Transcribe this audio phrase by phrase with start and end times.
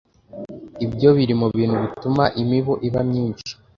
[0.85, 3.51] Ibyo biri mu bintu bituma imibu iba myinshi